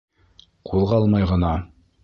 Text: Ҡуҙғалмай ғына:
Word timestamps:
Ҡуҙғалмай 0.71 1.29
ғына: 1.35 1.55